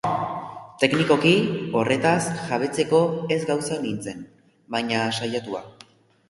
[0.83, 1.33] Teknikoki
[1.79, 3.03] horretaz jabetzeko
[3.37, 4.25] ez-gauza nintzen,
[4.79, 5.63] baina saiatua.